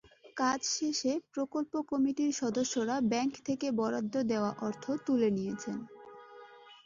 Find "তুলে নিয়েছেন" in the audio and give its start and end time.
5.05-5.77